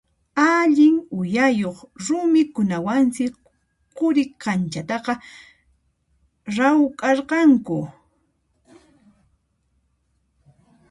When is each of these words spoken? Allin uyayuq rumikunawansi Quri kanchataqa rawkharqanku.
Allin 0.49 0.95
uyayuq 1.19 1.77
rumikunawansi 2.05 3.25
Quri 3.97 4.23
kanchataqa 4.41 5.13
rawkharqanku. 6.57 7.77